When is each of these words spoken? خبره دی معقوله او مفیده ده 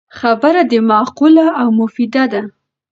خبره 0.19 0.61
دی 0.69 0.79
معقوله 0.89 1.45
او 1.61 1.67
مفیده 1.79 2.23
ده 2.31 2.41